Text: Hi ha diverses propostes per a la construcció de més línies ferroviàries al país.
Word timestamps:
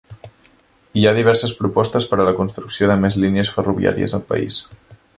Hi 1.01 1.05
ha 1.05 1.11
diverses 1.17 1.53
propostes 1.59 2.09
per 2.13 2.19
a 2.23 2.27
la 2.31 2.35
construcció 2.41 2.91
de 2.93 2.99
més 3.05 3.19
línies 3.27 3.55
ferroviàries 3.59 4.19
al 4.21 4.29
país. 4.35 4.63